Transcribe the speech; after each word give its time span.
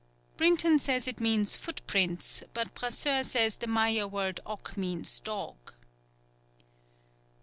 _Brinton 0.37 0.79
says 0.79 1.07
it 1.07 1.19
means 1.19 1.55
"footprints," 1.55 2.41
but 2.55 2.73
Brasseur 2.73 3.21
says 3.23 3.57
the 3.57 3.67
Maya 3.67 4.07
word 4.07 4.39
oc 4.47 4.75
means 4.75 5.19
"dog." 5.19 5.75